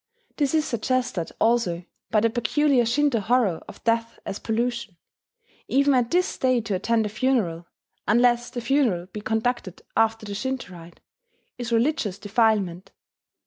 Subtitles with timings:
[0.37, 4.97] This is suggested also by the peculiar Shinto horror of death as pollution:
[5.67, 7.67] even at this day to attend a funeral,
[8.07, 11.01] unless the funeral be conducted after the Shinto rite,
[11.59, 12.91] is religious defilement.